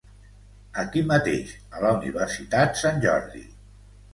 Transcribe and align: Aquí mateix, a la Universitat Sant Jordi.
Aquí 0.83 1.03
mateix, 1.11 1.53
a 1.79 1.83
la 1.83 1.91
Universitat 1.99 2.81
Sant 2.85 2.99
Jordi. 3.05 3.45